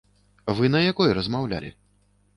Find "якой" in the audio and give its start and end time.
0.91-1.15